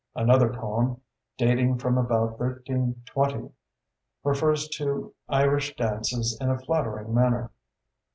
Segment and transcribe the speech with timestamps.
[0.15, 0.99] Another poem,
[1.37, 3.51] dating from about 1320,
[4.23, 7.51] refers to Irish dances in a flattering manner.